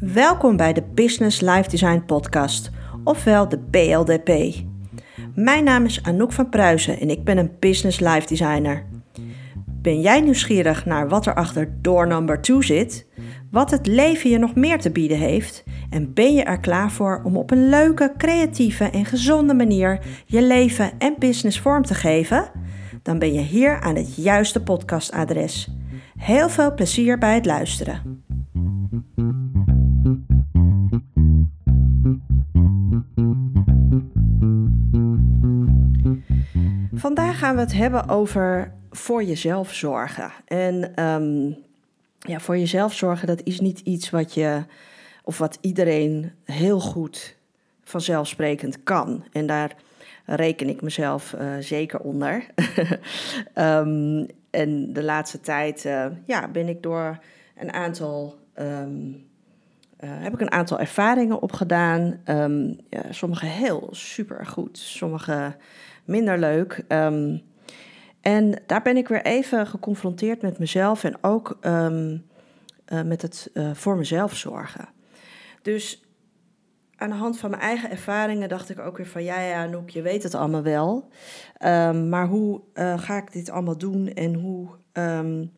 [0.00, 2.70] Welkom bij de Business Life Design Podcast,
[3.04, 4.54] ofwel de BLDP.
[5.34, 8.86] Mijn naam is Anouk van Pruisen en ik ben een Business Life Designer.
[9.66, 13.06] Ben jij nieuwsgierig naar wat er achter door number 2 zit?
[13.50, 15.64] Wat het leven je nog meer te bieden heeft?
[15.90, 20.42] En ben je er klaar voor om op een leuke, creatieve en gezonde manier je
[20.42, 22.50] leven en business vorm te geven?
[23.02, 25.70] Dan ben je hier aan het juiste podcastadres.
[26.16, 28.24] Heel veel plezier bij het luisteren.
[36.94, 40.32] Vandaag gaan we het hebben over voor jezelf zorgen.
[40.46, 41.46] En ehm,
[42.18, 44.64] ja, voor jezelf zorgen, dat is niet iets wat je
[45.24, 47.36] of wat iedereen heel goed
[47.84, 49.24] vanzelfsprekend kan.
[49.32, 49.74] En daar
[50.24, 52.46] reken ik mezelf uh, zeker onder.
[53.54, 57.18] um, en de laatste tijd uh, ja, ben ik door
[57.56, 58.38] een aantal.
[58.54, 59.24] Um,
[60.00, 62.20] uh, heb ik een aantal ervaringen opgedaan.
[62.24, 62.76] Um,
[63.10, 65.56] sommige heel super goed, sommige
[66.04, 66.84] minder leuk.
[68.20, 72.12] en daar ben ik weer even geconfronteerd met mezelf en ook uh,
[73.04, 74.88] met het voor mezelf zorgen.
[75.62, 76.05] Dus
[76.96, 79.90] aan de hand van mijn eigen ervaringen dacht ik ook weer van ja, ja, Noek,
[79.90, 81.08] je weet het allemaal wel.
[81.64, 85.52] Um, maar hoe uh, ga ik dit allemaal doen en hoe, um,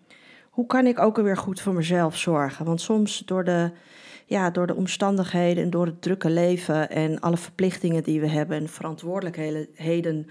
[0.51, 2.65] hoe kan ik ook weer goed voor mezelf zorgen?
[2.65, 3.71] Want soms door de,
[4.27, 8.57] ja, door de omstandigheden en door het drukke leven en alle verplichtingen die we hebben
[8.57, 10.27] en verantwoordelijkheden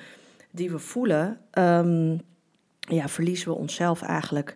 [0.51, 2.21] die we voelen, um,
[2.79, 4.55] ja, verliezen we onszelf eigenlijk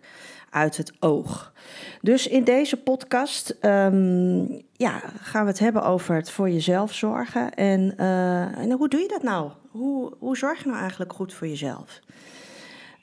[0.52, 1.52] uit het oog.
[2.00, 7.54] Dus in deze podcast um, ja, gaan we het hebben over het voor jezelf zorgen.
[7.54, 9.50] En, uh, en hoe doe je dat nou?
[9.68, 12.00] Hoe, hoe zorg je nou eigenlijk goed voor jezelf?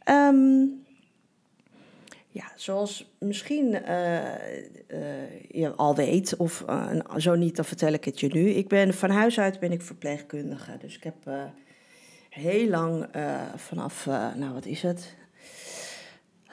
[0.05, 0.85] Um,
[2.27, 4.15] ja, zoals misschien uh,
[4.87, 6.65] uh, je al weet, of
[7.17, 8.49] zo niet, dan vertel ik het je nu.
[8.49, 10.77] Ik ben van huis uit ben ik verpleegkundige.
[10.79, 11.29] Dus ik heb
[12.29, 13.07] heel lang
[13.55, 15.15] vanaf, nou wat is het,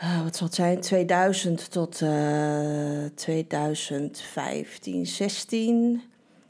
[0.03, 6.03] uh, wat zal het zijn, 2000 tot uh, 2015, 16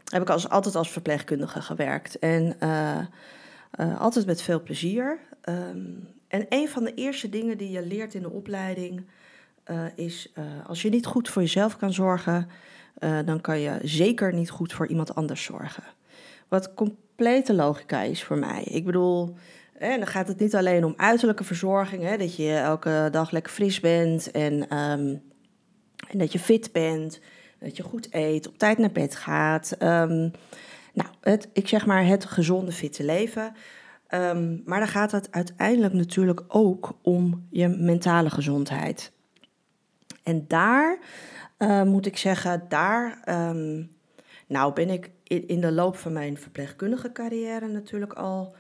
[0.05, 2.19] heb ik als, altijd als verpleegkundige gewerkt.
[2.19, 2.99] En uh,
[4.01, 5.19] altijd met veel plezier.
[5.49, 9.07] Um, en een van de eerste dingen die je leert in de opleiding
[9.95, 10.33] is,
[10.67, 12.49] als je niet goed voor jezelf kan zorgen,
[13.25, 15.83] dan kan je zeker niet goed voor iemand anders zorgen.
[16.49, 18.63] Wat complete logica is voor mij.
[18.63, 19.37] Ik bedoel,
[19.79, 23.53] en dan gaat het niet alleen om uiterlijke verzorging, hè, dat je elke dag lekker
[23.53, 25.23] fris bent en, um,
[26.09, 27.21] en dat je fit bent,
[27.59, 29.77] dat je goed eet, op tijd naar bed gaat.
[29.83, 30.31] Um,
[30.93, 33.53] nou, het, ik zeg maar het gezonde, fitte leven.
[34.11, 39.13] Um, maar dan gaat het uiteindelijk natuurlijk ook om je mentale gezondheid.
[40.23, 40.99] En daar
[41.59, 43.21] uh, moet ik zeggen, daar
[44.47, 48.55] nou ben ik in de loop van mijn verpleegkundige carrière natuurlijk al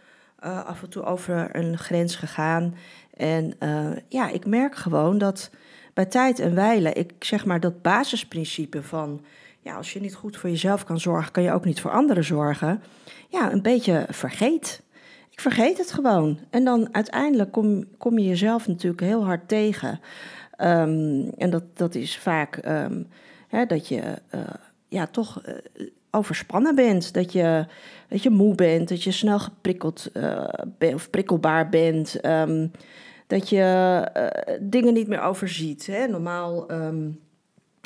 [0.46, 2.74] uh, af en toe over een grens gegaan.
[3.14, 5.50] En uh, ja, ik merk gewoon dat
[5.94, 9.24] bij tijd en wijle, ik zeg maar dat basisprincipe van,
[9.60, 12.24] ja, als je niet goed voor jezelf kan zorgen, kan je ook niet voor anderen
[12.24, 12.82] zorgen,
[13.28, 14.82] ja, een beetje vergeet.
[15.30, 16.38] Ik vergeet het gewoon.
[16.50, 20.00] En dan uiteindelijk kom, kom je jezelf natuurlijk heel hard tegen.
[20.60, 23.08] Um, en dat, dat is vaak um,
[23.48, 24.02] hè, dat je
[24.34, 24.40] uh,
[24.88, 25.42] ja, toch
[26.16, 27.14] overspannen bent.
[27.14, 27.66] Dat je,
[28.08, 32.26] dat je moe bent, dat je snel geprikkeld uh, of prikkelbaar bent.
[32.26, 32.70] Um,
[33.26, 35.86] dat je uh, dingen niet meer overziet.
[35.86, 36.06] Hè?
[36.06, 37.20] Normaal, um,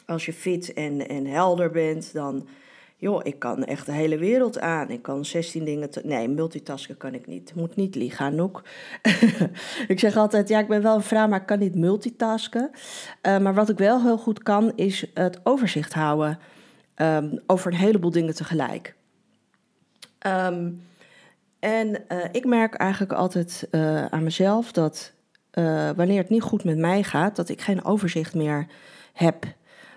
[0.07, 2.49] als je fit en, en helder bent, dan.
[2.97, 4.91] Joh, ik kan echt de hele wereld aan.
[4.91, 5.89] Ik kan 16 dingen.
[6.03, 7.55] Nee, multitasken kan ik niet.
[7.55, 8.63] Moet niet liegen, Anouk.
[9.89, 12.71] ik zeg altijd: ja, ik ben wel een vrouw, maar ik kan niet multitasken.
[13.23, 16.39] Uh, maar wat ik wel heel goed kan, is het overzicht houden
[17.01, 18.95] um, over een heleboel dingen tegelijk.
[20.27, 20.83] Um,
[21.59, 25.13] en uh, ik merk eigenlijk altijd uh, aan mezelf dat
[25.55, 28.67] uh, wanneer het niet goed met mij gaat, dat ik geen overzicht meer
[29.13, 29.45] heb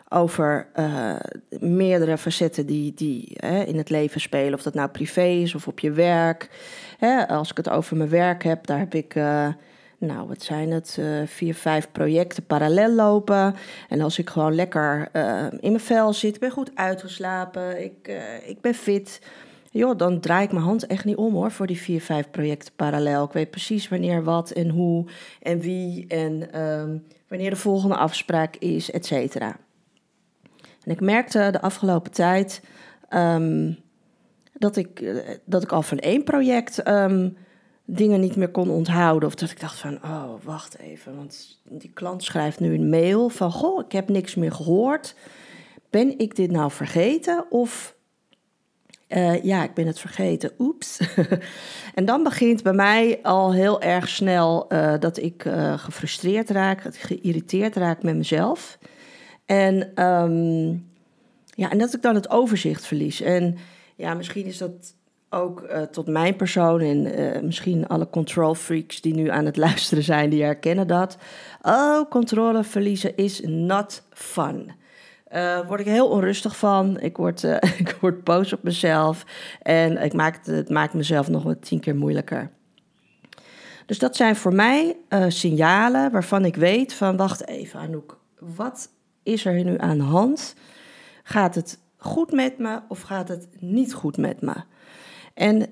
[0.09, 0.67] over
[1.59, 3.35] meerdere facetten die, die
[3.65, 4.53] in het leven spelen.
[4.53, 6.49] Of dat nou privé is of op je werk.
[6.97, 9.13] Hè, als ik het over mijn werk heb, daar heb ik
[10.05, 10.97] nou, wat zijn het?
[10.99, 13.55] Uh, vier, vijf projecten parallel lopen.
[13.89, 18.49] En als ik gewoon lekker uh, in mijn vel zit, ben goed uitgeslapen, ik, uh,
[18.49, 19.21] ik ben fit.
[19.71, 22.73] Joh, dan draai ik mijn hand echt niet om hoor, voor die vier, vijf projecten
[22.75, 23.23] parallel.
[23.23, 25.05] Ik weet precies wanneer wat en hoe
[25.41, 29.57] en wie en um, wanneer de volgende afspraak is, et cetera.
[30.83, 32.61] En ik merkte de afgelopen tijd
[33.09, 33.79] um,
[34.53, 37.37] dat, ik, dat ik al van één project um,
[37.85, 39.27] dingen niet meer kon onthouden.
[39.29, 41.15] Of dat ik dacht van, oh, wacht even.
[41.15, 45.15] Want die klant schrijft nu een mail van, goh, ik heb niks meer gehoord.
[45.89, 47.45] Ben ik dit nou vergeten?
[47.49, 47.95] Of
[49.09, 50.51] uh, ja, ik ben het vergeten.
[50.59, 50.99] Oeps.
[51.95, 56.83] en dan begint bij mij al heel erg snel uh, dat ik uh, gefrustreerd raak,
[56.83, 58.77] dat ik geïrriteerd raak met mezelf.
[59.45, 60.87] En, um,
[61.45, 63.21] ja, en dat ik dan het overzicht verlies.
[63.21, 63.57] En
[63.95, 64.95] ja, misschien is dat
[65.33, 70.29] ook tot mijn persoon en misschien alle control freaks die nu aan het luisteren zijn,
[70.29, 71.17] die herkennen dat.
[71.61, 74.71] Oh, controle verliezen is not fun.
[75.33, 76.99] Uh, word ik heel onrustig van.
[76.99, 77.43] Ik word,
[77.83, 79.25] ik word boos op mezelf.
[79.61, 82.51] En ik maak het, maakt mezelf nog wel tien keer moeilijker.
[83.85, 84.97] Dus dat zijn voor mij
[85.27, 87.17] signalen waarvan ik weet van...
[87.17, 88.89] wacht even Anouk, wat
[89.23, 90.55] is er nu aan de hand?
[91.23, 94.53] Gaat het goed met me of gaat het niet goed met me?
[95.33, 95.69] En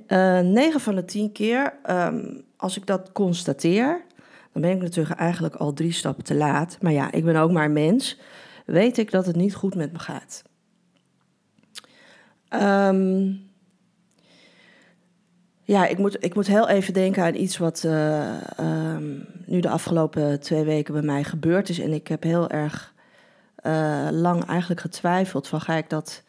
[0.54, 4.02] 9 van de 10 keer, um, als ik dat constateer...
[4.54, 6.78] dan ben ik natuurlijk eigenlijk al drie stappen te laat.
[6.81, 8.19] Maar ja, ik ben ook maar mens
[8.66, 10.44] weet ik dat het niet goed met me gaat.
[12.54, 13.50] Um,
[15.63, 19.69] ja, ik moet, ik moet heel even denken aan iets wat uh, um, nu de
[19.69, 21.80] afgelopen twee weken bij mij gebeurd is.
[21.80, 22.94] En ik heb heel erg
[23.66, 26.24] uh, lang eigenlijk getwijfeld van ga ik dat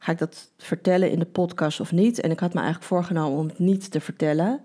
[0.00, 2.20] ga ik dat vertellen in de podcast of niet?
[2.20, 4.60] En ik had me eigenlijk voorgenomen om het niet te vertellen.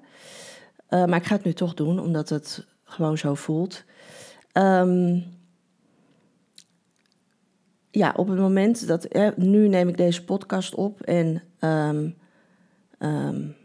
[0.90, 3.84] Uh, maar ik ga het nu toch doen, omdat het gewoon zo voelt.
[4.54, 5.24] Um,
[7.92, 9.08] ja, op het moment dat.
[9.36, 11.44] nu neem ik deze podcast op en.
[11.60, 12.16] Um,
[13.00, 13.56] um,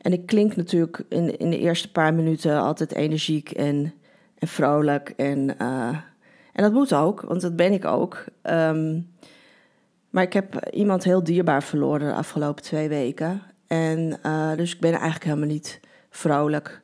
[0.00, 3.94] en ik klink natuurlijk in, in de eerste paar minuten altijd energiek en,
[4.38, 5.08] en vrolijk.
[5.08, 5.88] En, uh,
[6.52, 8.24] en dat moet ook, want dat ben ik ook.
[8.42, 9.14] Um,
[10.16, 13.42] maar ik heb iemand heel dierbaar verloren de afgelopen twee weken.
[13.66, 15.80] En uh, dus ik ben eigenlijk helemaal niet
[16.10, 16.82] vrolijk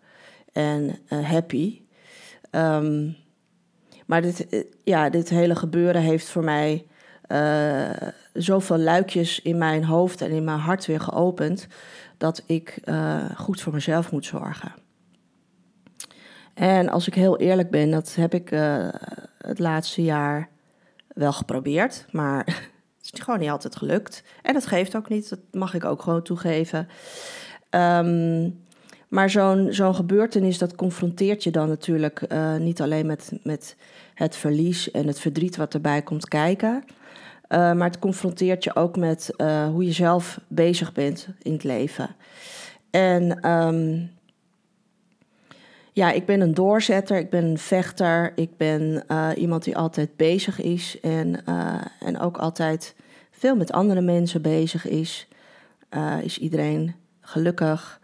[0.53, 1.81] en uh, happy.
[2.51, 3.17] Um,
[4.07, 6.87] maar dit, eh, ja, dit hele gebeuren heeft voor mij
[8.33, 11.67] zoveel luikjes in mijn hoofd en in mijn hart weer geopend.
[12.19, 12.79] Dat ik
[13.37, 14.73] goed voor mezelf moet zorgen.
[16.55, 18.49] En als ik heel eerlijk ben, dat heb ik
[19.39, 20.49] het laatste jaar
[21.09, 22.07] wel geprobeerd.
[22.11, 22.71] Maar
[23.07, 24.23] het is gewoon niet altijd gelukt.
[24.43, 26.89] En dat geeft ook niet, dat mag ik ook gewoon toegeven.
[27.71, 28.61] Um,
[29.09, 33.77] maar zo'n zo'n gebeurtenis, dat confronteert je dan natuurlijk uh, niet alleen met, met
[34.15, 36.85] het verlies en het verdriet wat erbij komt kijken.
[36.85, 41.65] Uh, maar het confronteert je ook met uh, hoe je zelf bezig bent in het
[41.65, 42.17] leven.
[42.91, 44.11] En um,
[45.93, 49.05] ja, ik ben een doorzetter, ik ben een vechter, ik ben
[49.37, 51.45] iemand die altijd bezig is en,
[52.01, 52.95] en ook altijd
[53.31, 55.29] veel met andere mensen bezig is.
[56.23, 58.01] is iedereen gelukkig?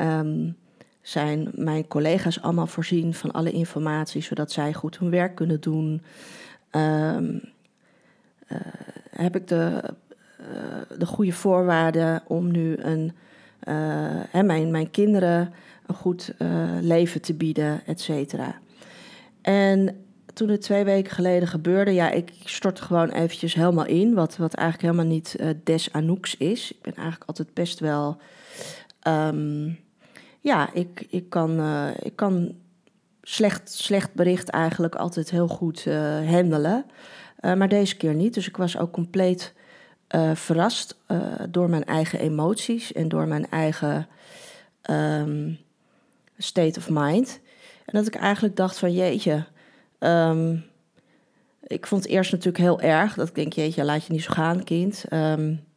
[0.00, 0.56] Um,
[1.02, 6.02] zijn mijn collega's allemaal voorzien van alle informatie, zodat zij goed hun werk kunnen doen.
[6.72, 7.16] Uh,
[9.10, 9.82] heb ik de,
[10.98, 13.12] de goede voorwaarden om nu een,
[14.30, 15.52] hè, mijn, mijn kinderen
[15.90, 16.34] een goed
[16.80, 18.58] leven te bieden, et cetera.
[19.42, 20.04] En
[20.34, 24.54] toen het twee weken geleden gebeurde, ja, ik stortte gewoon eventjes helemaal in, wat, wat
[24.54, 26.72] eigenlijk helemaal niet des Anouks is.
[26.72, 28.16] Ik ben eigenlijk altijd best wel...
[29.08, 29.78] Um,
[30.40, 32.54] ja, ik, ik, kan, uh, ik kan
[33.22, 35.94] slecht, slecht bericht eigenlijk altijd heel goed uh,
[36.30, 36.84] handelen.
[37.40, 38.34] Uh, maar deze keer niet.
[38.34, 39.52] Dus ik was ook compleet
[40.34, 40.96] verrast
[41.48, 44.06] door mijn eigen emoties en door mijn eigen
[44.90, 45.58] um,
[46.42, 47.40] state of mind.
[47.84, 49.44] En dat ik eigenlijk dacht van jeetje,
[49.98, 50.64] um,
[51.62, 53.14] ik vond het eerst natuurlijk heel erg.
[53.14, 55.04] Dat ik denk, jeetje, laat je niet zo gaan, kind.
[55.12, 55.68] Um,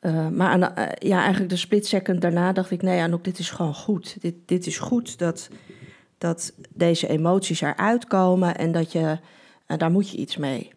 [0.00, 3.50] uh, maar uh, ja, eigenlijk de split second daarna dacht ik, nee, Anouk, dit is
[3.50, 4.16] gewoon goed.
[4.20, 5.48] Dit, dit is goed dat,
[6.18, 9.18] dat deze emoties eruit komen en dat je,
[9.66, 10.72] uh, daar moet je iets mee.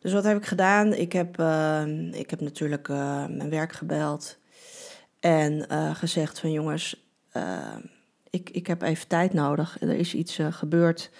[0.00, 0.94] Dus wat heb ik gedaan?
[0.94, 1.42] Ik heb,
[2.12, 2.88] ik heb natuurlijk
[3.28, 4.38] mijn werk gebeld
[5.20, 7.09] en gezegd van jongens,
[8.30, 9.80] ik, ik heb even tijd nodig.
[9.80, 11.10] Er is iets gebeurd.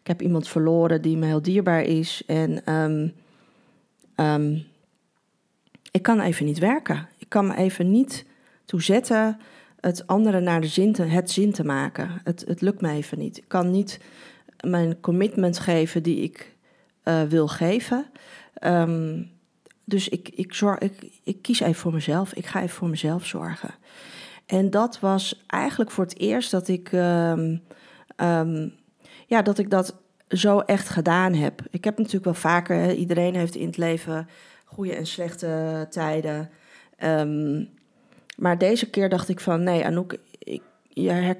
[0.00, 2.74] Ik heb iemand verloren die me heel dierbaar is en...
[2.74, 3.12] Um,
[4.16, 4.68] um,
[5.90, 7.08] ik kan even niet werken.
[7.18, 8.26] Ik kan me even niet
[8.64, 9.40] toe zetten
[9.80, 12.20] het andere naar de zin te, het zin te maken.
[12.24, 13.36] Het, het lukt me even niet.
[13.36, 14.00] Ik kan niet
[14.60, 16.56] mijn commitment geven die ik
[17.04, 18.06] uh, wil geven.
[19.84, 20.62] Dus ik, ik,
[21.22, 22.32] ik kies even voor mezelf.
[22.32, 23.74] Ik ga even voor mezelf zorgen.
[24.50, 27.62] En dat was eigenlijk voor het eerst dat ik, um,
[28.16, 28.74] um,
[29.26, 29.96] ja, dat, ik dat
[30.28, 31.62] zo echt gedaan heb.
[31.70, 34.28] Ik heb natuurlijk wel vaker, iedereen heeft in het leven
[34.64, 36.50] goede en slechte tijden.
[37.04, 37.68] Um,
[38.36, 40.62] Maar deze keer dacht ik van, nee Anouk, ik,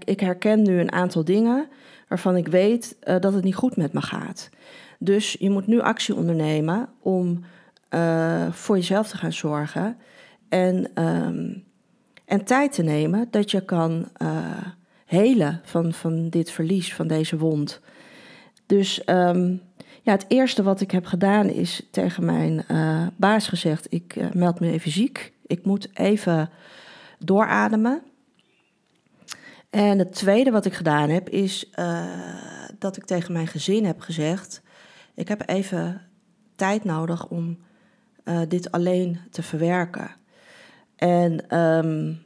[0.04, 1.68] ik herken nu een aantal dingen
[2.08, 4.50] waarvan ik weet uh, dat het niet goed met me gaat.
[4.98, 7.44] Dus je moet nu actie ondernemen om
[7.94, 9.96] uh, voor jezelf te gaan zorgen.
[10.48, 10.90] En,
[12.30, 14.56] en tijd te nemen dat je kan uh,
[15.06, 17.80] helen van, van dit verlies, van deze wond.
[18.66, 19.62] Dus um,
[20.02, 24.30] ja, het eerste wat ik heb gedaan is tegen mijn uh, baas gezegd: Ik uh,
[24.32, 25.32] meld me even ziek.
[25.46, 26.50] Ik moet even
[27.18, 28.02] doorademen.
[29.70, 31.70] En het tweede wat ik gedaan heb, is
[32.78, 34.62] dat ik tegen mijn gezin heb gezegd:
[35.14, 36.00] Ik heb even
[36.56, 37.58] tijd nodig om
[38.48, 40.19] dit alleen te verwerken.
[41.00, 42.22] En, um,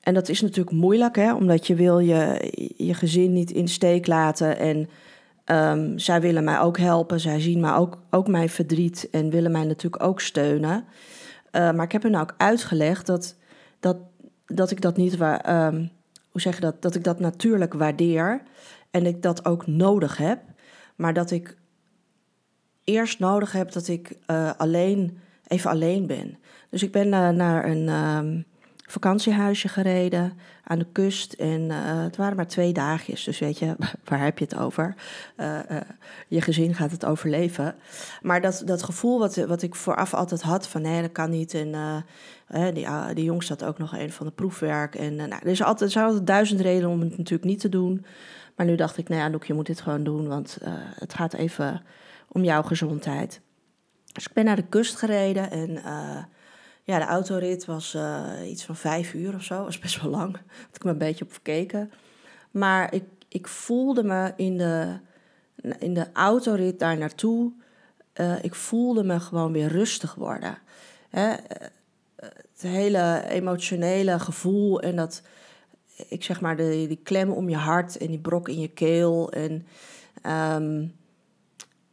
[0.00, 4.06] en dat is natuurlijk moeilijk, hè, omdat je wil je, je gezin niet in steek
[4.06, 4.58] laten.
[4.58, 4.88] En
[5.44, 7.20] um, zij willen mij ook helpen.
[7.20, 10.84] Zij zien mij ook, ook mijn verdriet en willen mij natuurlijk ook steunen.
[11.52, 13.36] Uh, maar ik heb hen ook uitgelegd dat,
[13.80, 13.96] dat,
[14.46, 15.18] dat ik dat niet...
[15.48, 15.90] Um,
[16.30, 16.82] hoe zeg je dat?
[16.82, 18.42] Dat ik dat natuurlijk waardeer.
[18.90, 20.40] En ik dat ook nodig heb.
[20.96, 21.56] Maar dat ik
[22.84, 25.18] eerst nodig heb dat ik uh, alleen,
[25.48, 26.38] even alleen ben.
[26.70, 28.44] Dus ik ben uh, naar een um,
[28.86, 30.32] vakantiehuisje gereden
[30.64, 31.32] aan de kust.
[31.32, 33.76] En uh, het waren maar twee dagjes, dus weet je,
[34.08, 34.94] waar heb je het over?
[35.36, 35.58] Uh,
[36.28, 37.74] je gezin gaat het overleven.
[38.22, 41.54] Maar dat, dat gevoel wat, wat ik vooraf altijd had van nee, dat kan niet.
[41.54, 41.74] En
[42.74, 44.94] die, die jongens had ook nog een van de proefwerk.
[44.94, 48.04] En nou, er, is altijd, zijn altijd duizend redenen om het natuurlijk niet te doen.
[48.56, 50.58] Maar nu dacht ik, nou ja, Noek, je moet dit gewoon doen, want
[50.98, 51.82] het gaat even
[52.28, 53.40] om jouw gezondheid.
[54.16, 56.24] Dus ik ben naar de kust gereden en uh,
[56.82, 59.64] ja, de autorit was uh, iets van vijf uur of zo.
[59.64, 60.32] was best wel lang.
[60.66, 61.92] Had ik me een beetje op verkeken.
[62.50, 64.98] Maar ik, ik voelde me in de,
[65.78, 67.52] in de autorit daar naartoe.
[68.14, 70.58] Uh, ik voelde me gewoon weer rustig worden.
[71.10, 71.34] Hè?
[72.16, 75.22] Het hele emotionele gevoel en dat,
[76.08, 79.32] ik zeg maar, de, die klem om je hart en die brok in je keel.
[79.32, 79.66] En
[80.62, 80.94] um,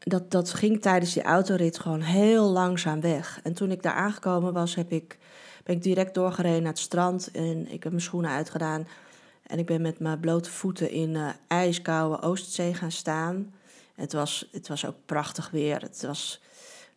[0.04, 3.40] dat, dat ging tijdens die autorit gewoon heel langzaam weg.
[3.44, 5.18] En toen ik daar aangekomen was, heb ik,
[5.64, 7.32] ben ik direct doorgereden naar het strand.
[7.32, 8.88] En ik heb mijn schoenen uitgedaan.
[9.48, 13.54] En ik ben met mijn blote voeten in uh, ijskoude Oostzee gaan staan.
[13.96, 15.82] Het was, het was ook prachtig weer.
[15.82, 16.42] Het was,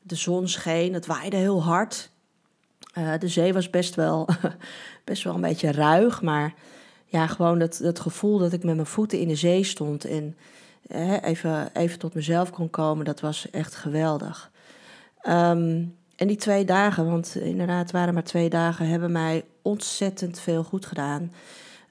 [0.02, 2.10] de zon scheen, het waaide heel hard.
[2.98, 4.28] Uh, de zee was best wel,
[5.04, 6.22] best wel een beetje ruig.
[6.22, 6.54] Maar
[7.04, 10.04] ja, gewoon dat, dat gevoel dat ik met mijn voeten in de zee stond.
[10.04, 10.36] En
[11.22, 14.50] even, even tot mezelf kon komen, dat was echt geweldig.
[15.28, 20.40] Um, en die twee dagen, want inderdaad, het waren maar twee dagen, hebben mij ontzettend
[20.40, 21.32] veel goed gedaan.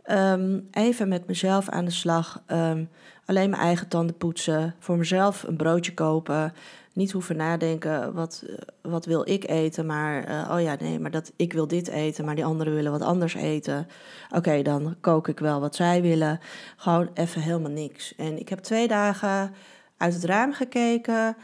[0.08, 2.44] Um, even met mezelf aan de slag.
[2.48, 2.90] Um,
[3.26, 4.76] alleen mijn eigen tanden poetsen.
[4.80, 6.54] Voor mezelf een broodje kopen
[6.96, 9.86] niet hoeven nadenken, wat, eh, wat wil ik eten?
[9.86, 12.92] Maar, uh, oh ja, nee, maar dat, ik wil dit eten, maar die anderen willen
[12.92, 13.88] wat anders eten.
[14.32, 16.40] Oké, dan kook ik wel wat zij willen.
[16.76, 18.16] Gewoon even helemaal niks.
[18.16, 19.54] En ik heb twee dagen
[19.98, 21.38] uit het raam gekeken.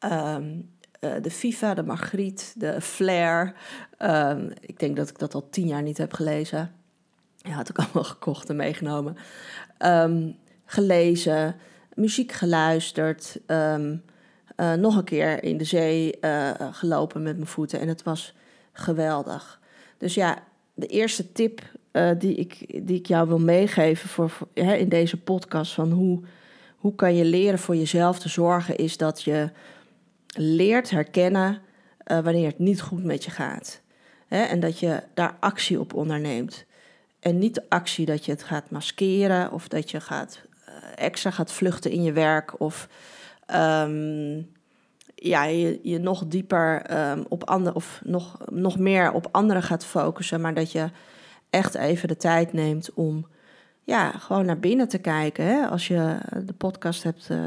[0.00, 3.54] um, uh, de FIFA, de Margriet, de Flair.
[3.98, 6.72] Um, ik denk dat ik dat al tien jaar niet heb gelezen.
[7.36, 9.16] Ja, had ik allemaal gekocht en meegenomen.
[9.78, 11.56] Um, gelezen,
[11.94, 13.40] muziek geluisterd.
[14.56, 17.80] Uh, nog een keer in de zee uh, gelopen met mijn voeten.
[17.80, 18.34] En het was
[18.72, 19.60] geweldig.
[19.98, 20.42] Dus ja,
[20.74, 24.88] de eerste tip uh, die, ik, die ik jou wil meegeven voor, voor hè, in
[24.88, 26.20] deze podcast van hoe,
[26.76, 29.50] hoe kan je leren voor jezelf te zorgen, is dat je
[30.36, 31.58] leert herkennen
[32.04, 33.80] wanneer het niet goed met je gaat.
[34.26, 36.64] Hè, en dat je daar actie op onderneemt.
[37.20, 40.40] En niet de actie dat je het gaat maskeren of dat je gaat,
[40.94, 42.88] extra gaat vluchten in je werk of
[43.52, 44.52] um,
[45.14, 49.84] ja, je, je nog dieper um, op anderen of nog, nog meer op anderen gaat
[49.84, 50.90] focussen, maar dat je
[51.50, 53.26] echt even de tijd neemt om
[53.82, 55.44] ja, gewoon naar binnen te kijken.
[55.44, 55.66] Hè?
[55.66, 57.38] Als je de podcast hebt uh,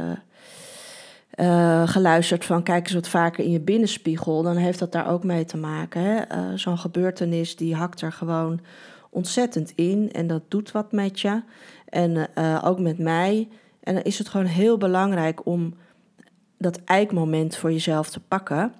[1.35, 5.23] uh, geluisterd van kijk eens wat vaker in je binnenspiegel, dan heeft dat daar ook
[5.23, 6.25] mee te maken.
[6.31, 8.59] Uh, Zo'n gebeurtenis die hakt er gewoon
[9.09, 11.41] ontzettend in en dat doet wat met je
[11.89, 12.27] en
[12.63, 13.47] ook met mij.
[13.79, 15.73] En dan is het gewoon heel belangrijk om
[16.57, 18.73] dat eikmoment voor jezelf te pakken.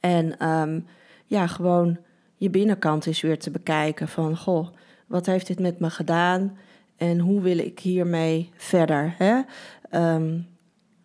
[0.00, 0.86] En um,
[1.26, 1.98] ja, gewoon
[2.36, 4.68] je binnenkant is weer te bekijken van, goh,
[5.06, 6.58] wat heeft dit met me gedaan
[6.96, 9.14] en hoe wil ik hiermee verder?
[9.18, 9.40] Hè?
[10.14, 10.46] Um,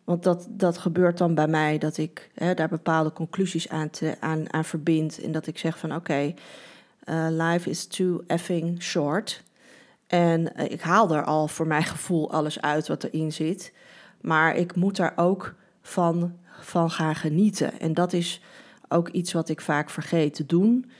[0.03, 4.15] want dat, dat gebeurt dan bij mij, dat ik hè, daar bepaalde conclusies aan, te,
[4.19, 5.21] aan, aan verbind.
[5.21, 6.33] En dat ik zeg van oké,
[7.05, 9.43] uh, life is too effing short.
[10.07, 13.73] En uh, ik haal er al voor mijn gevoel alles uit wat erin zit.
[14.21, 17.79] Maar ik moet daar ook van, van gaan genieten.
[17.79, 18.41] En dat is
[18.87, 20.91] ook iets wat ik vaak vergeet te doen.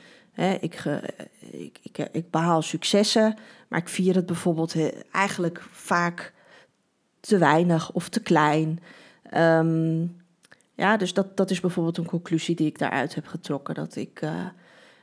[0.60, 0.84] Ik,
[1.82, 3.34] ik, ik, behaal successen,
[3.68, 4.76] maar ik vier het bijvoorbeeld
[5.10, 6.32] eigenlijk vaak
[7.20, 8.80] te weinig of te klein.
[9.22, 10.06] Ehm,
[10.74, 13.74] ja, dus dat, dat is bijvoorbeeld een conclusie die ik daaruit heb getrokken.
[13.74, 14.46] Dat ik uh,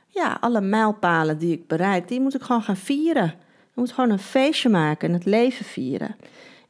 [0.06, 3.28] ja, alle mijlpalen die ik bereik, die moet ik gewoon gaan vieren.
[3.70, 6.16] Ik moet gewoon een feestje maken en het leven vieren.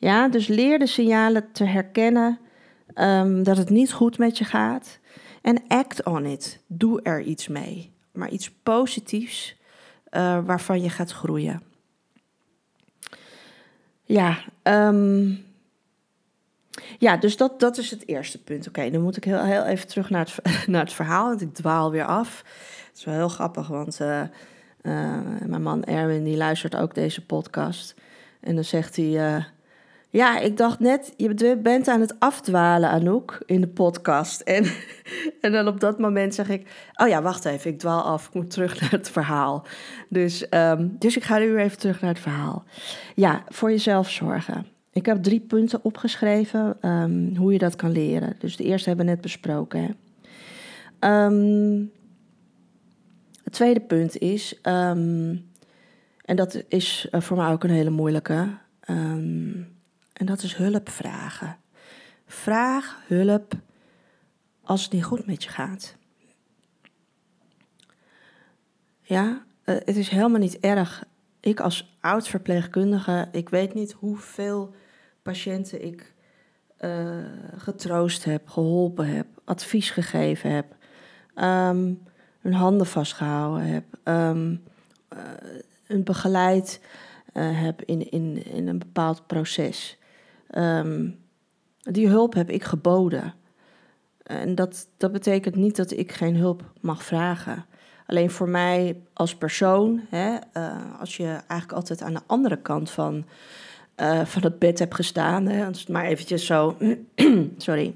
[0.01, 2.39] Ja, dus leer de signalen te herkennen
[2.95, 4.99] um, dat het niet goed met je gaat.
[5.43, 6.61] En act on it.
[6.67, 7.93] Doe er iets mee.
[8.13, 9.57] Maar iets positiefs
[10.11, 11.63] uh, waarvan je gaat groeien.
[14.03, 15.45] Ja, um,
[16.99, 18.69] ja, dus dat, dat is het eerste punt.
[18.69, 21.55] Oké, dan moet ik heel, heel even terug naar het, naar het verhaal, want ik
[21.55, 22.45] dwaal weer af.
[22.89, 24.21] Het is wel heel grappig, want uh,
[24.83, 27.95] uh, mijn man Erwin die luistert ook deze podcast.
[28.41, 29.45] En dan zegt hij,
[30.11, 34.41] ja, ik dacht net, je bent aan het afdwalen, Anouk, in de podcast.
[34.41, 34.65] En,
[35.41, 38.35] en dan op dat moment zeg ik, oh ja, wacht even, ik dwaal af, ik
[38.35, 39.67] moet terug naar het verhaal.
[40.09, 42.65] Dus, um, dus ik ga nu even terug naar het verhaal.
[43.15, 44.67] Ja, voor jezelf zorgen.
[44.93, 48.37] Ik heb drie punten opgeschreven um, hoe je dat kan leren.
[48.39, 49.97] Dus de eerste hebben we net besproken.
[51.01, 51.91] Um,
[53.45, 55.49] het tweede punt is, um,
[56.25, 58.49] en dat is uh, voor mij ook een hele moeilijke,
[60.21, 61.57] en dat is hulp vragen.
[62.27, 63.55] Vraag hulp
[64.63, 65.97] als het niet goed met je gaat.
[69.03, 71.05] Ja, uh, het is helemaal niet erg.
[71.41, 74.75] Ik als oud verpleegkundige, ik weet niet hoeveel
[75.23, 76.15] patiënten ik
[76.81, 77.25] uh,
[77.57, 80.77] getroost heb, geholpen heb, advies gegeven heb,
[81.35, 82.03] um,
[82.41, 84.63] hun handen vastgehouden heb, um,
[85.87, 86.81] hun begeleid
[87.33, 89.99] heb in, in, in een bepaald proces.
[90.59, 91.19] Um,
[91.79, 93.35] die hulp heb ik geboden.
[94.23, 97.65] En dat, dat betekent niet dat ik geen hulp mag vragen.
[98.07, 102.91] Alleen voor mij als persoon, hè, uh, als je eigenlijk altijd aan de andere kant
[102.91, 103.25] van
[103.97, 105.47] uh, van het bed heb gestaan.
[105.47, 106.77] Hè, het maar eventjes zo,
[107.57, 107.95] sorry,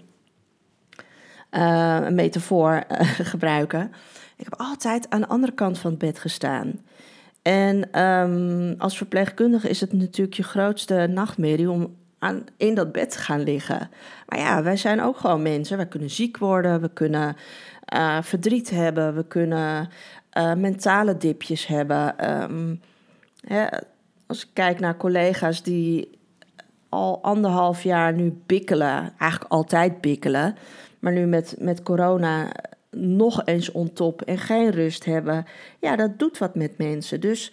[1.51, 2.85] uh, een metafoor
[3.33, 3.93] gebruiken.
[4.37, 6.81] Ik heb altijd aan de andere kant van het bed gestaan.
[7.43, 13.17] En um, als verpleegkundige is het natuurlijk je grootste nachtmerrie om aan, in dat bed
[13.17, 13.91] gaan liggen.
[14.27, 15.77] Maar ja, wij zijn ook gewoon mensen.
[15.77, 17.37] Wij kunnen ziek worden, we kunnen
[18.21, 19.89] verdriet hebben, we kunnen
[20.57, 22.31] mentale dipjes hebben.
[22.43, 22.81] Um,
[23.47, 23.67] hè,
[24.27, 26.19] als ik kijk naar collega's die
[26.89, 30.55] al anderhalf jaar nu bikkelen, eigenlijk altijd bikkelen,
[30.99, 32.53] maar nu met, met corona
[32.91, 35.45] nog eens ontop en geen rust hebben,
[35.81, 37.21] ja, dat doet wat met mensen.
[37.21, 37.53] Dus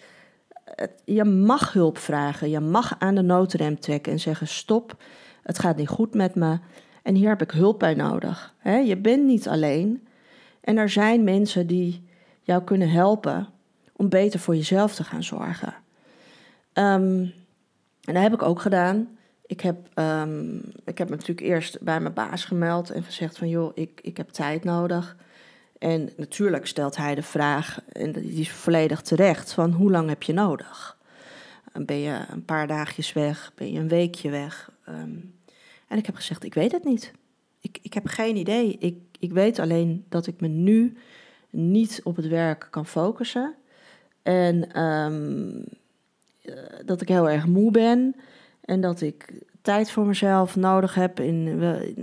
[1.04, 4.96] je mag hulp vragen, je mag aan de noodrem trekken en zeggen: stop,
[5.42, 6.58] het gaat niet goed met me
[7.02, 8.54] en hier heb ik hulp bij nodig.
[8.64, 10.06] je bent niet alleen
[10.60, 12.04] en er zijn mensen die
[12.42, 13.48] jou kunnen helpen
[13.92, 15.74] om beter voor jezelf te gaan zorgen.
[16.74, 17.32] Um,
[18.04, 19.08] en dat heb ik ook gedaan.
[19.46, 23.48] Ik heb, um, ik heb me natuurlijk eerst bij mijn baas gemeld en gezegd van
[23.48, 25.16] joh, ik, ik heb tijd nodig.
[25.82, 30.22] En natuurlijk stelt hij de vraag, en die is volledig terecht, van hoe lang heb
[30.22, 30.98] je nodig?
[31.72, 33.52] Ben je een paar dagjes weg?
[33.54, 34.70] Ben je een weekje weg?
[34.88, 35.34] Um,
[35.88, 37.12] en ik heb gezegd, ik weet het niet.
[37.60, 38.76] Ik, ik heb geen idee.
[38.78, 40.96] Ik, ik weet alleen dat ik me nu
[41.50, 43.54] niet op het werk kan focussen.
[44.22, 45.64] En um,
[46.42, 48.16] eh, dat ik heel erg moe ben
[48.60, 51.60] en dat ik tijd voor mezelf nodig heb in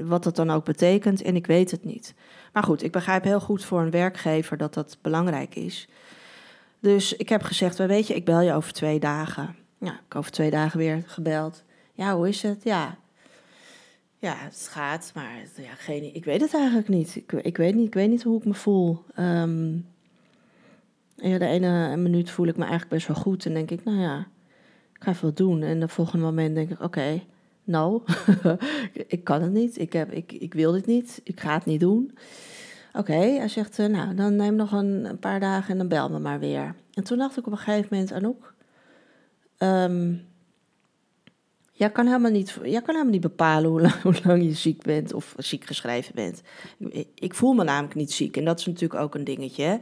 [0.08, 2.14] wat dat dan ook betekent en ik weet het niet.
[2.54, 5.88] Maar goed, ik begrijp heel goed voor een werkgever dat dat belangrijk is.
[6.80, 9.56] Dus ik heb gezegd, weet je, ik bel je over twee dagen.
[9.78, 11.64] Ja, ik heb over twee dagen weer gebeld.
[11.94, 12.64] Ja, hoe is het?
[12.64, 12.98] Ja,
[14.18, 17.16] ja het gaat, maar ja, geen, ik weet het eigenlijk niet.
[17.16, 17.88] Ik, ik, weet niet.
[17.88, 19.04] ik weet niet hoe ik me voel.
[19.20, 19.86] Um,
[21.16, 24.00] ja, de ene minuut voel ik me eigenlijk best wel goed en denk ik, nou
[24.00, 24.28] ja,
[24.94, 25.62] ik ga wat doen.
[25.62, 27.22] En de volgende moment denk ik, oké,
[27.70, 28.04] no,
[29.08, 31.80] ik kan het niet, ik, heb, ik, ik wil dit niet, ik ga het niet
[31.80, 32.18] doen.
[32.94, 36.10] Oké, hij zegt, uh, nou, dan neem nog een, een, paar dagen en dan bel
[36.10, 36.76] me maar weer.
[36.94, 38.54] En toen dacht ik op een gegeven moment, Anouk,
[39.58, 40.28] um,
[41.80, 43.70] Jij kan helemaal niet, jij kan helemaal niet bepalen
[44.02, 46.42] hoe lang, je ziek bent of ziek geschreven bent.
[47.14, 49.80] Ik, voel me namelijk niet ziek en dat is natuurlijk ook een dingetje.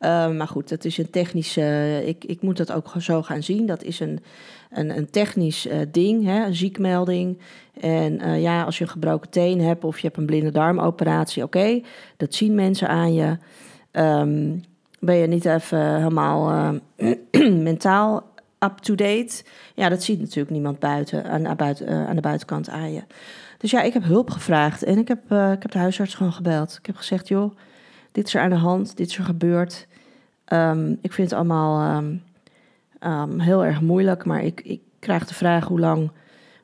[0.00, 2.02] Uh, maar goed, dat is een technische.
[2.06, 3.66] Ik, ik moet dat ook zo gaan zien.
[3.66, 4.22] Dat is een,
[4.70, 7.38] een, een technisch uh, ding, hè, een ziekmelding.
[7.80, 11.42] En uh, ja, als je een gebroken teen hebt of je hebt een blinde darmoperatie,
[11.42, 11.80] oké,
[12.16, 13.36] dat zien mensen aan je.
[13.92, 14.62] Um,
[14.98, 16.74] ben je niet even helemaal
[17.70, 19.44] mentaal up-to-date.
[19.74, 23.02] Ja, dat ziet natuurlijk niemand buiten, aan, buiten, uh, aan de buitenkant aan je.
[23.58, 26.32] Dus ja, ik heb hulp gevraagd en ik heb, uh, ik heb de huisarts gewoon
[26.32, 26.76] gebeld.
[26.78, 27.56] Ik heb gezegd, joh,
[28.12, 29.86] dit is er aan de hand, dit is er gebeurd.
[30.44, 32.02] Ehm, ik vind het allemaal
[32.98, 36.10] ehm, heel erg moeilijk, maar ik, ik krijg de vraag hoe lang,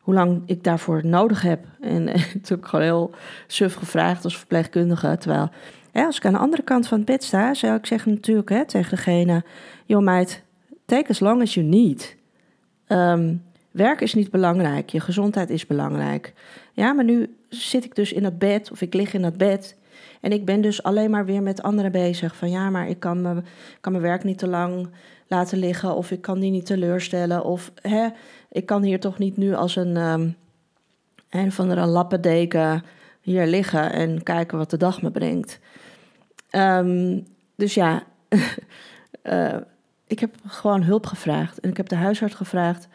[0.00, 1.64] hoe lang ik daarvoor nodig heb.
[1.80, 3.10] En, en toen heb ik gewoon heel
[3.46, 5.16] suf gevraagd als verpleegkundige.
[5.18, 5.50] Terwijl,
[5.92, 8.64] als ik aan de andere kant van het bed sta, zou ik zeggen natuurlijk hè,
[8.66, 9.44] tegen degene...
[9.86, 10.42] joh meid,
[10.84, 12.16] take as long as you need.
[12.88, 16.32] Um, werk is niet belangrijk, je gezondheid is belangrijk.
[16.72, 19.76] Ja, maar nu zit ik dus in dat bed of ik lig in dat bed...
[20.22, 22.36] En ik ben dus alleen maar weer met anderen bezig.
[22.36, 23.44] Van ja, maar ik kan,
[23.80, 24.88] kan mijn werk niet te lang
[25.26, 25.94] laten liggen.
[25.94, 27.44] Of ik kan die niet teleurstellen.
[27.44, 28.08] Of hè,
[28.50, 30.36] ik kan hier toch niet nu als een, um,
[31.30, 32.84] een van de lappendeken
[33.20, 35.58] hier liggen en kijken wat de dag me brengt.
[36.50, 37.20] Ehm,
[37.56, 38.02] dus ja,
[39.22, 39.56] uh,
[40.12, 41.60] ik heb gewoon hulp gevraagd.
[41.60, 42.88] En ik heb de huisarts gevraagd,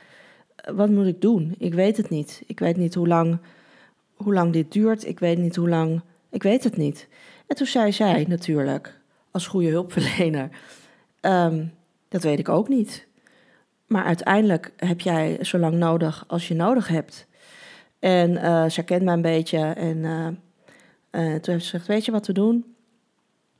[0.76, 1.56] wat moet ik doen?
[1.58, 2.44] Ik weet het niet.
[2.46, 3.38] Ik weet niet hoe lang,
[4.14, 5.08] hoe lang dit duurt.
[5.08, 6.02] Ik weet niet hoe lang...
[6.30, 7.08] Ik weet het niet.
[7.48, 9.00] En toen zei zij natuurlijk,
[9.32, 10.50] als goede hulpverlener...
[11.22, 11.72] Um,
[12.10, 13.08] dat weet ik ook niet.
[13.88, 17.28] Maar uiteindelijk heb jij zo lang nodig als je nodig hebt.
[18.00, 19.58] En uh, ze kent mij een beetje.
[19.58, 20.28] En uh,
[21.12, 22.76] uh, toen heeft ze gezegd, weet je wat we doen?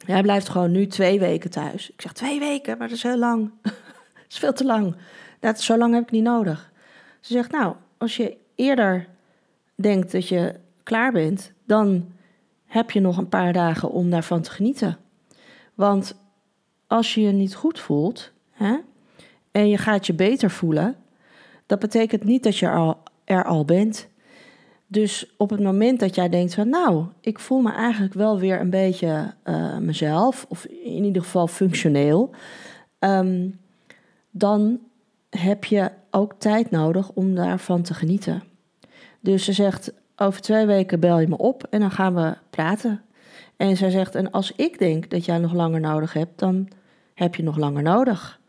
[0.06, 1.90] Hij blijft gewoon nu twee weken thuis.
[1.90, 2.78] Ik zeg, twee weken?
[2.78, 3.52] Maar dat is heel lang.
[3.62, 4.96] dat is veel te lang.
[5.40, 6.72] Dat, zo lang heb ik niet nodig.
[7.20, 9.08] Ze zegt, nou, als je eerder
[9.76, 11.52] denkt dat je klaar bent...
[11.66, 12.12] dan
[12.66, 14.98] heb je nog een paar dagen om daarvan te genieten.
[15.74, 16.16] Want
[16.88, 18.78] als je je niet goed voelt hè,
[19.52, 20.96] en je gaat je beter voelen,
[21.66, 24.08] dat betekent niet dat je al, er al bent.
[24.88, 28.60] Dus op het moment dat jij denkt van nou, ik voel me eigenlijk wel weer
[28.60, 32.30] een beetje uh, mezelf, of in ieder geval functioneel,
[33.00, 33.60] um,
[34.32, 34.80] dan
[35.30, 38.44] heb je ook tijd nodig om daarvan te genieten.
[39.20, 43.02] Dus ze zegt, over twee weken bel je me op en dan gaan we praten.
[43.58, 46.68] En zij zegt, en als ik denk dat jij nog langer nodig hebt, dan
[47.14, 48.40] heb je nog langer nodig.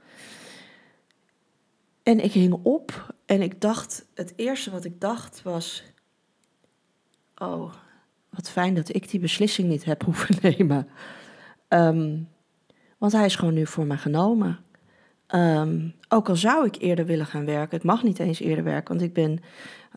[2.03, 5.83] En ik hing op en ik dacht, het eerste wat ik dacht was,
[7.39, 7.73] oh,
[8.31, 10.89] wat fijn dat ik die beslissing niet heb hoeven nemen.
[11.69, 12.29] Um,
[12.99, 14.59] want hij is gewoon nu voor me genomen.
[15.35, 18.97] Um, ook al zou ik eerder willen gaan werken, ik mag niet eens eerder werken,
[18.97, 19.41] want ik ben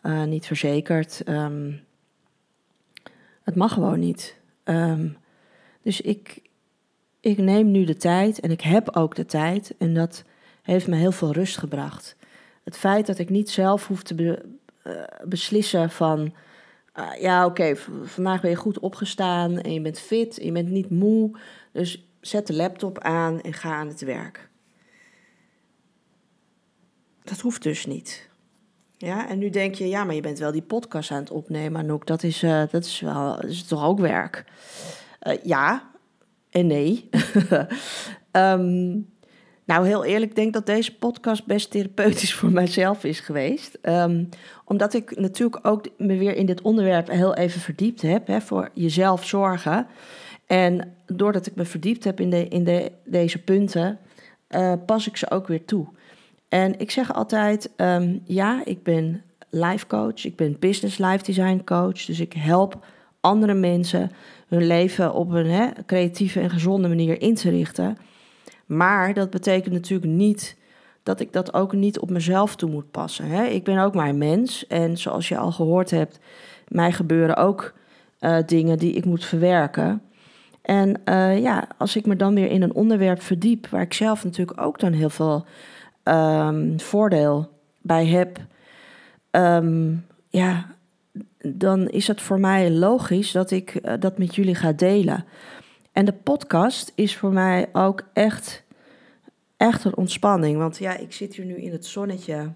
[0.02, 1.22] uh, niet verzekerd.
[1.28, 1.80] Um,
[3.42, 4.36] het mag gewoon niet.
[5.82, 6.42] dus ik,
[7.20, 10.24] ik neem nu de tijd en ik heb ook de tijd en dat
[10.62, 12.16] heeft me heel veel rust gebracht.
[12.64, 14.42] Het feit dat ik niet zelf hoef te be,
[14.86, 16.32] uh, beslissen van,
[16.98, 20.68] uh, ja oké, vandaag ben je goed opgestaan en je bent fit, en je bent
[20.68, 21.38] niet moe,
[21.72, 24.48] dus zet de laptop aan en ga aan het werk.
[27.24, 28.30] Dat hoeft dus niet.
[28.96, 31.80] Ja, en nu denk je, ja, maar je bent wel die podcast aan het opnemen,
[31.80, 32.06] Anouk.
[32.06, 34.44] Dat is, uh, dat is wel, is toch ook werk?
[35.42, 35.90] ja
[36.52, 37.08] en nee.
[38.32, 39.08] um,
[39.72, 43.78] Nou, heel eerlijk, denk dat deze podcast best therapeutisch voor mijzelf is geweest.
[43.82, 44.28] Um,
[44.64, 48.70] omdat ik natuurlijk ook me weer in dit onderwerp heel even verdiept heb, hè, voor
[48.74, 49.86] jezelf zorgen.
[50.46, 53.98] En doordat ik me verdiept heb in, de, in de, deze punten,
[54.50, 55.86] uh, pas ik ze ook weer toe.
[56.48, 61.62] En ik zeg altijd, um, ja, ik ben life coach, ik ben business life design
[61.64, 62.04] coach.
[62.04, 62.86] Dus ik help
[63.20, 64.10] andere mensen
[64.48, 67.96] hun leven op een hè, creatieve en gezonde manier in te richten.
[68.66, 70.56] Maar dat betekent natuurlijk niet
[71.02, 73.26] dat ik dat ook niet op mezelf toe moet passen.
[73.26, 73.44] Hè?
[73.44, 74.66] Ik ben ook maar een mens.
[74.66, 76.18] En zoals je al gehoord hebt,
[76.68, 77.72] mij gebeuren ook
[78.20, 80.02] uh, dingen die ik moet verwerken.
[80.62, 84.24] En uh, ja, als ik me dan weer in een onderwerp verdiep, waar ik zelf
[84.24, 85.46] natuurlijk ook dan heel veel
[86.04, 88.38] um, voordeel bij heb,
[89.30, 90.66] um, ja,
[91.38, 95.24] dan is het voor mij logisch dat ik uh, dat met jullie ga delen.
[95.92, 98.64] En de podcast is voor mij ook echt,
[99.56, 100.58] echt een ontspanning.
[100.58, 102.52] Want ja, ik zit hier nu in het zonnetje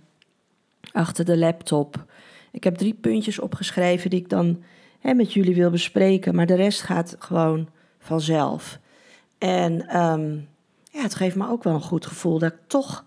[0.93, 2.05] achter de laptop.
[2.53, 4.63] Ik heb drie puntjes opgeschreven die ik dan
[5.01, 6.35] hè, met jullie wil bespreken.
[6.35, 7.69] Maar de rest gaat gewoon
[7.99, 8.79] vanzelf.
[9.39, 10.49] En um,
[10.91, 13.05] ja, het geeft me ook wel een goed gevoel dat ik toch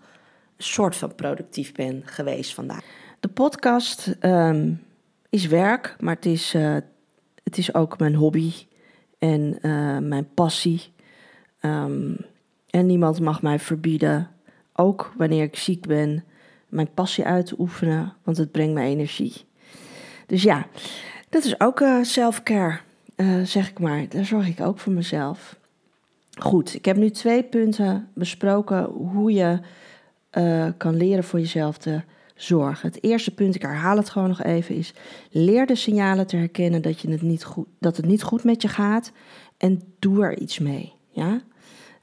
[0.56, 2.84] een soort van productief ben geweest vandaag.
[3.20, 4.82] De podcast um,
[5.28, 6.76] is werk, maar het is, uh,
[7.44, 8.52] het is ook mijn hobby
[9.20, 10.92] en uh, mijn passie.
[11.62, 12.16] Um,
[12.70, 14.30] en niemand mag mij verbieden,
[14.72, 16.24] ook wanneer ik ziek ben,
[16.68, 19.44] mijn passie uit te oefenen, want het brengt me energie.
[20.26, 20.66] Dus ja,
[21.28, 22.78] dat is ook uh, self-care,
[23.16, 24.08] uh, zeg ik maar.
[24.08, 25.58] Daar zorg ik ook voor mezelf.
[26.38, 29.58] Goed, ik heb nu twee punten besproken hoe je
[30.76, 32.02] kan leren voor jezelf te
[32.42, 32.82] zorg.
[32.82, 34.94] Het eerste punt, ik herhaal het gewoon nog even, is
[35.30, 38.62] leer de signalen te herkennen dat, je het, niet goed, dat het niet goed met
[38.62, 39.12] je gaat
[39.56, 40.92] en doe er iets mee.
[41.10, 41.40] Ja?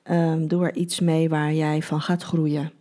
[0.04, 2.71] Ehm, doe er iets mee waar jij van gaat groeien.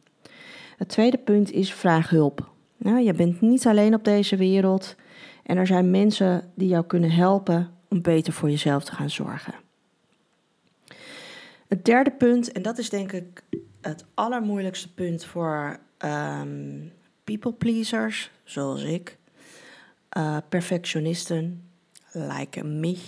[0.76, 2.50] Het tweede punt is vraag hulp.
[2.76, 4.94] Nou, je bent niet alleen op deze wereld
[5.42, 9.54] en er zijn mensen die jou kunnen helpen om beter voor jezelf te gaan zorgen.
[11.68, 13.42] Het derde punt, en dat is denk ik
[13.80, 16.92] het allermoeilijkste punt voor um,
[17.26, 19.16] people pleasers, zoals ik,
[20.16, 21.62] uh, perfectionisten,
[22.12, 22.98] like me,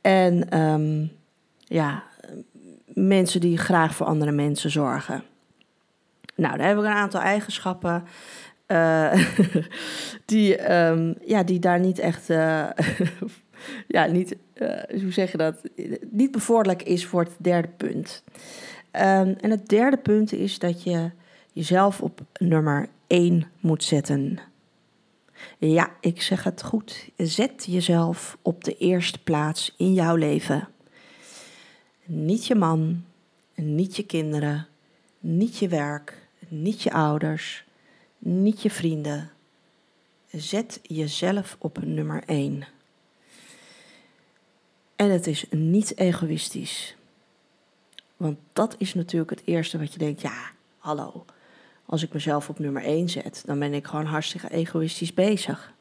[0.00, 1.06] en ehm,
[1.58, 2.02] ja,
[2.86, 5.22] mensen die graag voor andere mensen zorgen.
[6.34, 8.04] Nou, daar heb ik een aantal eigenschappen
[8.68, 9.12] uh,
[10.24, 12.68] die, um, ja, die daar niet echt, uh,
[13.96, 14.36] ja, niet,
[14.88, 15.62] hoe zeg je dat,
[16.10, 18.22] niet bevorderlijk is voor het derde punt.
[18.92, 21.10] Um, en het derde punt is dat je
[21.52, 24.38] jezelf op nummer 1 moet zetten.
[25.58, 27.08] Ja, ik zeg het goed.
[27.16, 30.68] Zet jezelf op de eerste plaats in jouw leven.
[32.04, 33.04] Niet je man,
[33.54, 34.66] niet je kinderen,
[35.20, 37.64] niet je werk, niet je ouders,
[38.18, 39.30] niet je vrienden.
[40.30, 42.66] Zet jezelf op nummer 1.
[44.96, 46.96] En het is niet egoïstisch.
[48.16, 51.24] Want dat is natuurlijk het eerste wat je denkt, ja, hallo.
[51.90, 55.72] Als ik mezelf op nummer 1 zet, dan ben ik gewoon hartstikke egoïstisch bezig.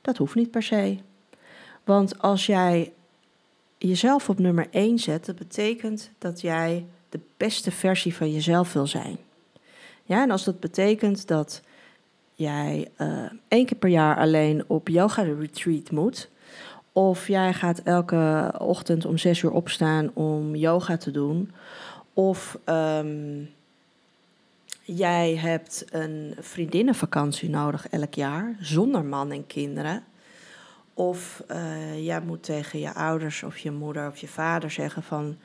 [0.00, 0.98] Dat hoeft niet per se.
[1.84, 2.92] Want als jij
[3.78, 8.86] jezelf op nummer 1 zet, dat betekent dat jij de beste versie van jezelf wil
[8.86, 9.16] zijn.
[10.04, 11.62] Ja, en als dat betekent dat
[12.34, 16.30] jij uh, één keer per jaar alleen op yoga retreat moet,
[16.92, 21.52] of jij gaat elke ochtend om zes uur opstaan om yoga te doen,
[22.12, 23.50] of um,
[24.84, 30.04] jij hebt een vriendinnenvakantie nodig elk jaar zonder man en kinderen.
[30.94, 35.36] Of uh, jij moet tegen je ouders of je moeder of je vader zeggen van...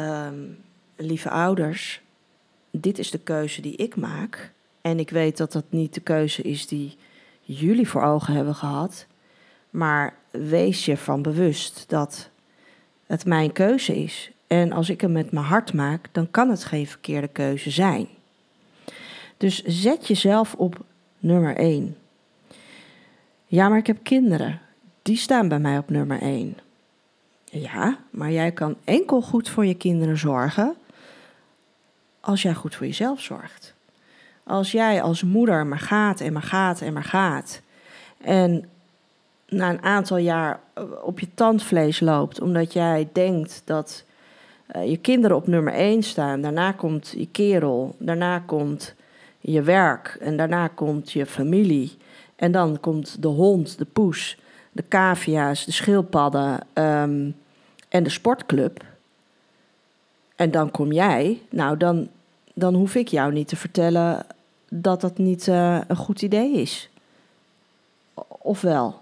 [0.00, 0.58] Um,
[0.96, 2.02] lieve ouders,
[2.70, 4.52] dit is de keuze die ik maak.
[4.80, 6.96] En ik weet dat dat niet de keuze is die
[7.40, 9.06] jullie voor ogen hebben gehad.
[9.70, 12.30] Maar wees je van bewust dat
[13.06, 14.30] het mijn keuze is.
[14.46, 18.08] En als ik hem met mijn hart maak, dan kan het geen verkeerde keuze zijn.
[19.36, 20.76] Dus zet jezelf op
[21.18, 21.96] nummer 1.
[23.46, 24.60] Ja, maar ik heb kinderen.
[25.02, 26.58] Die staan bij mij op nummer 1.
[27.44, 30.76] Ja, maar jij kan enkel goed voor je kinderen zorgen
[32.20, 33.74] als jij goed voor jezelf zorgt.
[34.42, 37.60] Als jij als moeder maar gaat en maar gaat en maar gaat.
[38.20, 38.68] En
[39.48, 40.60] na een aantal jaar
[41.02, 44.04] op je tandvlees loopt, omdat jij denkt dat
[44.76, 46.40] uh, je kinderen op nummer 1 staan.
[46.40, 48.94] Daarna komt je kerel, daarna komt
[49.46, 51.96] je werk en daarna komt je familie.
[52.36, 54.38] En dan komt de hond, de poes,
[54.72, 57.36] de cavia's, de schildpadden um,
[57.88, 58.84] en de sportclub.
[60.36, 61.42] En dan kom jij.
[61.50, 62.08] Nou, dan,
[62.54, 64.26] dan hoef ik jou niet te vertellen
[64.68, 66.90] dat dat niet uh, een goed idee is.
[68.28, 69.00] Of wel?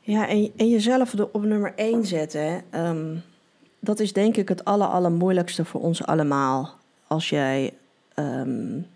[0.00, 2.62] Ja, en, en jezelf op nummer 1 zetten.
[2.74, 3.22] Um,
[3.80, 6.74] dat is denk ik het aller, allermoeilijkste voor ons allemaal.
[7.06, 7.72] Als jij
[8.14, 8.86] um,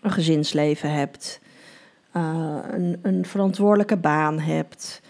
[0.00, 1.40] een gezinsleven hebt,
[2.16, 5.00] uh, een, een, verantwoordelijke baan hebt,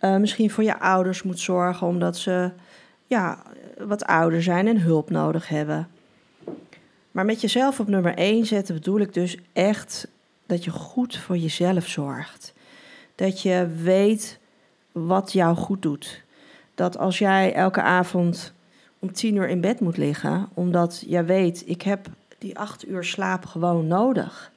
[0.00, 2.50] uh, misschien voor je ouders moet zorgen omdat ze
[3.06, 3.42] ja,
[3.78, 5.88] wat ouder zijn en hulp nodig hebben.
[7.10, 10.08] Maar met jezelf op nummer 1 zetten bedoel ik dus echt
[10.46, 12.52] dat je goed voor jezelf zorgt.
[13.14, 14.38] Dat je weet
[14.92, 16.23] wat jou goed doet
[16.74, 18.52] dat als jij elke avond
[18.98, 22.06] om tien uur in bed moet liggen, omdat jij weet, ik heb
[22.38, 24.52] die acht uur slaap gewoon nodig.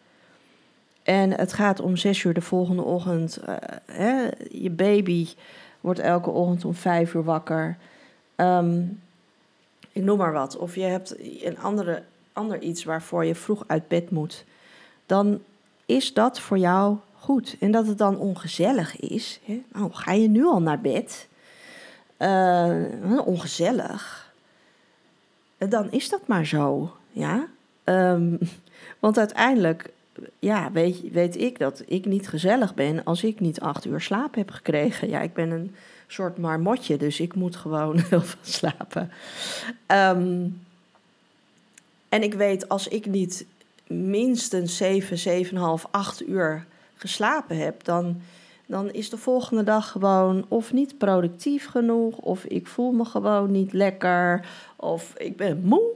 [1.03, 3.39] En het gaat om zes uur de volgende ochtend.
[3.47, 5.27] Uh, hè, je baby
[5.81, 7.77] wordt elke ochtend om vijf uur wakker.
[8.35, 9.01] Um,
[9.91, 10.57] ik noem maar wat.
[10.57, 12.03] Of je hebt een andere,
[12.33, 14.45] ander iets waarvoor je vroeg uit bed moet.
[15.05, 15.41] Dan
[15.85, 17.55] is dat voor jou goed.
[17.59, 19.39] En dat het dan ongezellig is.
[19.45, 19.63] Hè?
[19.73, 21.27] Nou, ga je nu al naar bed?
[22.19, 24.31] Uh, ongezellig,
[25.57, 26.95] dan is dat maar zo.
[27.11, 27.47] Ja?
[27.83, 28.39] Um,
[28.99, 29.91] want uiteindelijk
[30.39, 34.35] ja, weet, weet ik dat ik niet gezellig ben als ik niet acht uur slaap
[34.35, 35.09] heb gekregen.
[35.09, 35.75] Ja, ik ben een
[36.07, 39.11] soort marmotje, dus ik moet gewoon heel veel slapen.
[39.87, 40.61] Um,
[42.09, 43.45] en ik weet als ik niet
[43.87, 48.21] minstens 7, 7,5, 8 uur geslapen heb, dan
[48.67, 53.51] dan is de volgende dag gewoon of niet productief genoeg, of ik voel me gewoon
[53.51, 55.89] niet lekker, of ik ben moe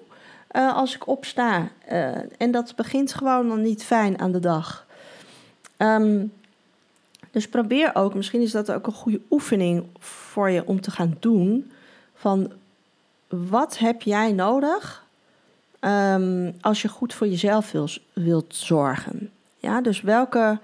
[0.55, 1.69] uh, als ik opsta.
[1.91, 4.86] Uh, en dat begint gewoon dan niet fijn aan de dag.
[5.77, 6.31] Um,
[7.31, 11.17] Dus probeer ook, misschien is dat ook een goede oefening voor je om te gaan
[11.19, 11.71] doen.
[12.15, 12.51] Van
[13.27, 15.05] wat heb jij nodig
[15.79, 19.29] um, als je goed voor jezelf wil, wilt zorgen?
[19.57, 20.60] Ja, dus welke,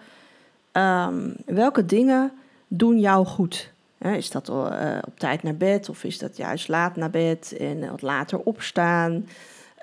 [0.77, 2.31] um, welke dingen
[2.67, 3.75] doen jou goed?
[3.97, 7.89] is dat uh, op tijd naar bed of is dat juist laat naar bed en
[7.89, 9.25] wat later opstaan?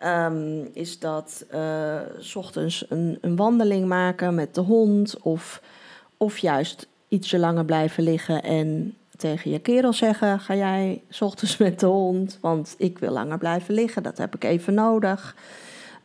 [0.04, 5.62] Um, is dat uh, s ochtends een, een, wandeling maken met de hond of,
[6.16, 11.56] of juist ietsje langer blijven liggen en tegen je kerel zeggen: Ga jij s ochtends
[11.56, 12.38] met de hond?
[12.40, 15.36] Want ik wil langer blijven liggen, dat heb ik even nodig.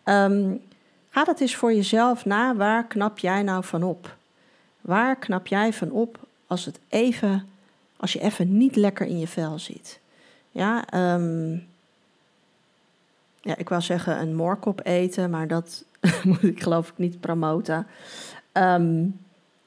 [0.06, 0.62] Um,
[1.10, 2.56] ga dat eens voor jezelf na.
[2.56, 4.18] Waar knap jij nou van op?
[4.82, 7.48] Waar knap jij van op als, het even,
[7.98, 10.00] als je even niet lekker in je vel zit?
[10.52, 11.68] Ja, um,
[13.42, 15.84] ja ik wou zeggen een moorkop eten, maar dat
[16.24, 17.88] moet ik geloof ik niet promoten.
[18.54, 19.20] Um,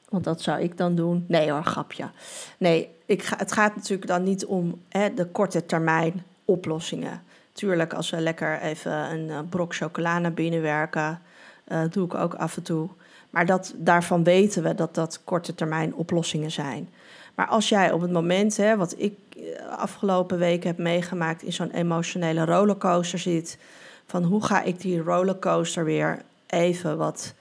[0.09, 1.25] want dat zou ik dan doen.
[1.27, 2.09] Nee hoor, grapje.
[2.57, 7.21] Nee, ik ga, het gaat natuurlijk dan niet om hè, de korte termijn oplossingen.
[7.53, 11.21] Tuurlijk, als we lekker even een uh, brok chocola naar binnen werken,
[11.67, 12.89] uh, doe ik ook af en toe.
[13.33, 16.89] Maar dat, daarvan weten we dat dat korte termijn oplossingen zijn.
[17.35, 21.53] Maar als jij op het moment, hè, wat ik eh, afgelopen weken heb meegemaakt, in
[21.53, 23.57] zo'n emotionele rollercoaster zit,
[24.05, 27.33] van hoe ga ik die rollercoaster weer even wat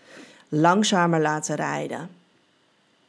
[0.49, 2.09] langzamer laten rijden.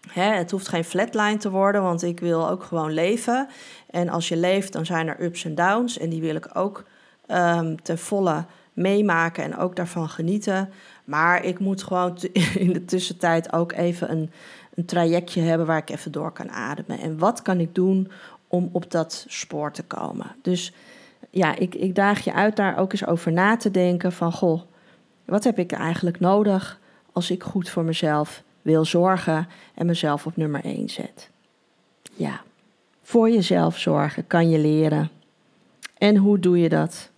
[0.08, 3.48] Hè, het hoeft geen flatline te worden, want ik wil ook gewoon leven.
[3.90, 5.98] En als je leeft, dan zijn er ups en downs.
[5.98, 6.84] En die wil ik ook
[7.28, 10.70] um, ten volle meemaken en ook daarvan genieten.
[11.04, 12.18] Maar ik moet gewoon
[12.66, 14.32] in de tussentijd ook even een,
[14.76, 17.00] een trajectje hebben waar ik even door kan ademen.
[17.00, 18.12] En wat kan ik doen
[18.48, 20.36] om op dat spoor te komen?
[20.42, 20.74] Dus
[21.30, 24.32] ja, ik, ik daag je uit daar ook eens over na te denken van...
[24.32, 24.62] goh,
[25.26, 26.80] wat heb ik eigenlijk nodig
[27.12, 31.30] als ik goed voor mezelf wil zorgen en mezelf op nummer 1 zet.
[32.14, 32.42] Ja,
[33.02, 35.10] voor jezelf zorgen kan je leren.
[35.98, 37.12] En hoe doe je dat?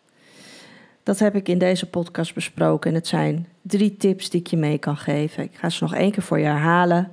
[1.05, 4.57] Dat heb ik in deze podcast besproken en het zijn drie tips die ik je
[4.57, 5.43] mee kan geven.
[5.43, 7.11] Ik ga ze nog één keer voor je herhalen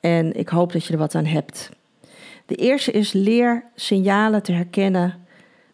[0.00, 1.70] en ik hoop dat je er wat aan hebt.
[2.46, 5.14] De eerste is leer signalen te herkennen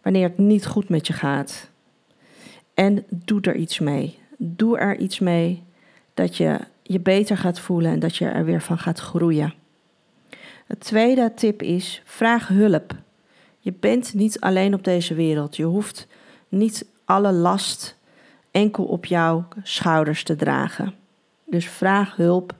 [0.03, 1.70] wanneer het niet goed met je gaat.
[2.74, 4.18] En doe er iets mee.
[4.37, 5.62] Doe er iets mee
[6.14, 9.55] dat je je beter gaat voelen en dat je er weer van gaat groeien.
[10.66, 12.94] Het tweede tip is: vraag hulp.
[13.59, 15.57] Je bent niet alleen op deze wereld.
[15.57, 16.07] Je hoeft
[16.48, 17.96] niet alle last
[18.50, 20.94] enkel op jouw schouders te dragen.
[21.44, 22.54] Dus vraag hulp.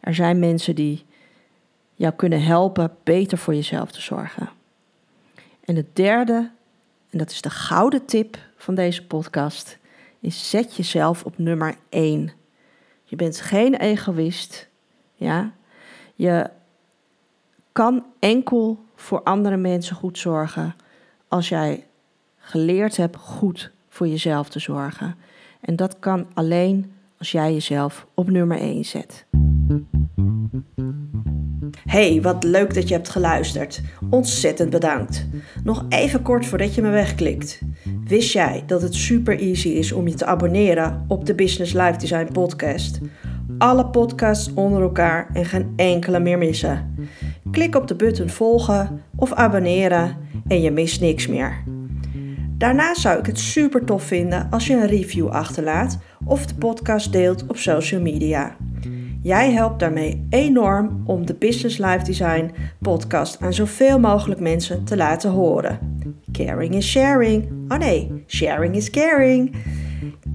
[0.00, 1.06] Er zijn mensen die
[1.94, 4.48] jou kunnen helpen beter voor jezelf te zorgen.
[5.64, 6.50] En het derde,
[7.10, 9.78] en dat is de gouden tip van deze podcast,
[10.20, 12.32] is zet jezelf op nummer 1.
[13.04, 14.68] Je bent geen egoïst.
[15.14, 15.52] Ja?
[16.14, 16.50] Je
[17.72, 20.74] kan enkel voor andere mensen goed zorgen
[21.28, 21.86] als jij
[22.36, 25.14] geleerd hebt goed voor jezelf te zorgen.
[25.60, 29.26] En dat kan alleen als jij jezelf op nummer 1 zet.
[31.84, 33.82] Hey, wat leuk dat je hebt geluisterd.
[34.10, 35.26] Ontzettend bedankt.
[35.64, 37.60] Nog even kort voordat je me wegklikt.
[38.04, 41.98] Wist jij dat het super easy is om je te abonneren op de Business Life
[41.98, 43.00] Design podcast?
[43.58, 46.96] Alle podcasts onder elkaar en geen enkele meer missen.
[47.50, 51.73] Klik op de button volgen of abonneren en je mist niks meer.
[52.64, 57.12] Daarna zou ik het super tof vinden als je een review achterlaat of de podcast
[57.12, 58.56] deelt op social media.
[59.22, 64.96] Jij helpt daarmee enorm om de Business Life Design podcast aan zoveel mogelijk mensen te
[64.96, 65.78] laten horen.
[66.32, 67.48] Caring is sharing.
[67.68, 69.56] Oh nee, sharing is caring.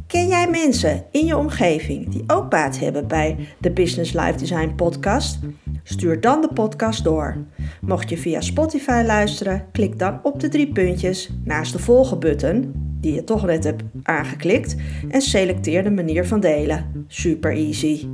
[0.07, 4.75] Ken jij mensen in je omgeving die ook baat hebben bij de Business Life Design
[4.75, 5.39] podcast?
[5.83, 7.37] Stuur dan de podcast door.
[7.81, 12.73] Mocht je via Spotify luisteren, klik dan op de drie puntjes naast de volgen button,
[13.01, 14.75] die je toch net hebt aangeklikt,
[15.09, 17.05] en selecteer de manier van delen.
[17.07, 18.07] Super easy.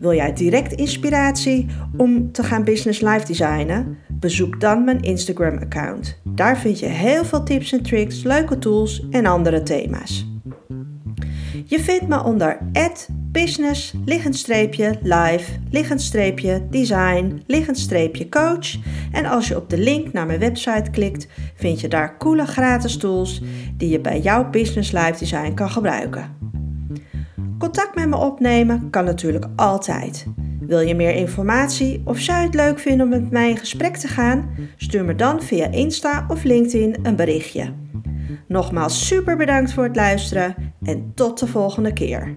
[0.00, 3.98] Wil jij direct inspiratie om te gaan business life designen?
[4.08, 6.20] Bezoek dan mijn Instagram account.
[6.24, 10.32] Daar vind je heel veel tips en tricks, leuke tools en andere thema's.
[11.64, 12.58] Je vindt me onder
[13.34, 14.46] business, liggend
[15.02, 16.12] live, liggend
[16.70, 17.88] design, liggend
[18.30, 18.76] coach.
[19.12, 22.96] En als je op de link naar mijn website klikt, vind je daar coole gratis
[22.96, 23.42] tools
[23.76, 26.36] die je bij jouw business live design kan gebruiken.
[27.58, 30.26] Contact met me opnemen kan natuurlijk altijd.
[30.60, 33.96] Wil je meer informatie of zou je het leuk vinden om met mij in gesprek
[33.96, 34.48] te gaan?
[34.76, 37.72] Stuur me dan via Insta of LinkedIn een berichtje.
[38.48, 42.36] Nogmaals super bedankt voor het luisteren en tot de volgende keer.